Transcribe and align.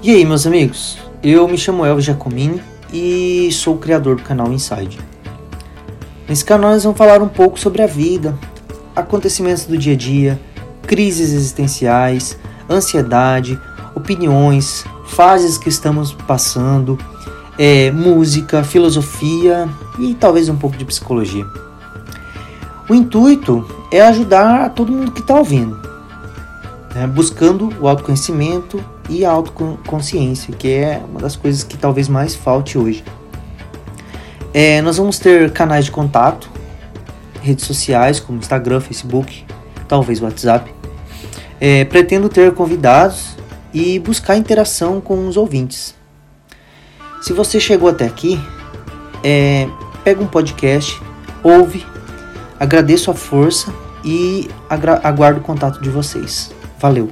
E 0.00 0.12
aí, 0.12 0.24
meus 0.24 0.46
amigos? 0.46 0.96
Eu 1.24 1.48
me 1.48 1.58
chamo 1.58 1.84
Elvis 1.84 2.04
Giacomini 2.04 2.62
e 2.92 3.50
sou 3.50 3.74
o 3.74 3.78
criador 3.78 4.14
do 4.14 4.22
canal 4.22 4.52
Inside. 4.52 4.96
Nesse 6.28 6.44
canal 6.44 6.70
nós 6.70 6.84
vamos 6.84 6.96
falar 6.96 7.20
um 7.20 7.28
pouco 7.28 7.58
sobre 7.58 7.82
a 7.82 7.86
vida, 7.88 8.38
acontecimentos 8.94 9.64
do 9.64 9.76
dia 9.76 9.94
a 9.94 9.96
dia, 9.96 10.40
crises 10.86 11.32
existenciais, 11.32 12.38
ansiedade, 12.70 13.58
opiniões, 13.92 14.84
fases 15.04 15.58
que 15.58 15.68
estamos 15.68 16.12
passando, 16.12 16.96
é, 17.58 17.90
música, 17.90 18.62
filosofia 18.62 19.68
e 19.98 20.14
talvez 20.14 20.48
um 20.48 20.56
pouco 20.56 20.76
de 20.76 20.84
psicologia. 20.84 21.44
O 22.88 22.94
intuito 22.94 23.66
é 23.90 24.00
ajudar 24.00 24.70
todo 24.74 24.92
mundo 24.92 25.10
que 25.10 25.22
está 25.22 25.34
ouvindo, 25.34 25.76
né, 26.98 27.06
buscando 27.06 27.72
o 27.80 27.86
autoconhecimento 27.86 28.84
e 29.08 29.24
a 29.24 29.30
autoconsciência, 29.30 30.52
que 30.52 30.68
é 30.68 31.00
uma 31.08 31.20
das 31.20 31.36
coisas 31.36 31.62
que 31.62 31.76
talvez 31.76 32.08
mais 32.08 32.34
falte 32.34 32.76
hoje. 32.76 33.04
É, 34.52 34.82
nós 34.82 34.96
vamos 34.96 35.20
ter 35.20 35.52
canais 35.52 35.84
de 35.84 35.92
contato, 35.92 36.50
redes 37.40 37.64
sociais 37.64 38.18
como 38.18 38.38
Instagram, 38.38 38.80
Facebook, 38.80 39.44
talvez 39.86 40.20
WhatsApp. 40.20 40.74
É, 41.60 41.84
pretendo 41.84 42.28
ter 42.28 42.52
convidados 42.52 43.36
e 43.72 44.00
buscar 44.00 44.36
interação 44.36 45.00
com 45.00 45.28
os 45.28 45.36
ouvintes. 45.36 45.94
Se 47.20 47.32
você 47.32 47.60
chegou 47.60 47.88
até 47.88 48.06
aqui, 48.06 48.40
é, 49.22 49.68
pega 50.02 50.20
um 50.20 50.26
podcast, 50.26 51.00
ouve, 51.44 51.86
agradeço 52.58 53.08
a 53.08 53.14
força 53.14 53.72
e 54.04 54.48
aguardo 54.68 55.38
o 55.38 55.42
contato 55.44 55.80
de 55.80 55.90
vocês. 55.90 56.57
Valeu! 56.80 57.10